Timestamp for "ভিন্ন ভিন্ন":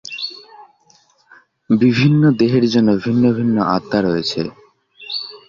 3.05-3.57